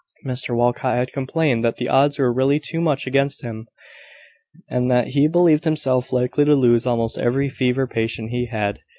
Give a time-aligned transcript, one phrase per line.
[0.25, 3.67] Mr Walcot had complained that the odds were really too much against him,
[4.67, 8.79] and that he believed himself likely to lose almost every fever patient he had.